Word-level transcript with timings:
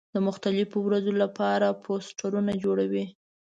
د 0.13 0.15
مختلفو 0.27 0.77
ورځو 0.83 1.11
له 1.21 1.27
پاره 1.37 1.69
پوسټرونه 1.83 2.51
جوړوي. 2.63 3.05